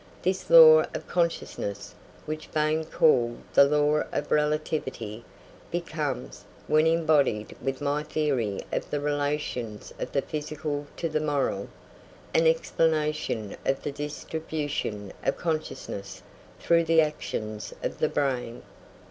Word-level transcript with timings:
This 0.23 0.49
law 0.49 0.81
of 0.95 1.07
consciousness, 1.07 1.93
which 2.25 2.51
Bain 2.51 2.85
called 2.85 3.37
the 3.53 3.65
law 3.65 4.01
of 4.11 4.31
relativity, 4.31 5.23
becomes, 5.69 6.43
when 6.65 6.87
embodied 6.87 7.55
with 7.61 7.81
my 7.81 8.01
theory 8.01 8.61
of 8.71 8.89
the 8.89 8.99
relations 8.99 9.93
of 9.99 10.11
the 10.11 10.23
physical 10.23 10.87
to 10.97 11.07
the 11.07 11.19
moral, 11.19 11.67
an 12.33 12.47
explanation 12.47 13.55
of 13.63 13.83
the 13.83 13.91
distribution 13.91 15.13
of 15.23 15.37
consciousness 15.37 16.23
through 16.59 16.85
the 16.85 16.99
actions 17.01 17.71
of 17.83 17.99
the 17.99 18.09
brain. 18.09 18.63